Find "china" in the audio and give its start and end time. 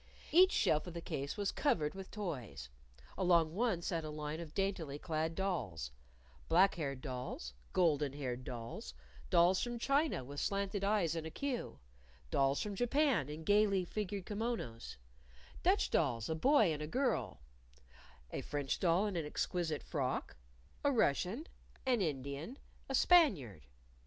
9.77-10.23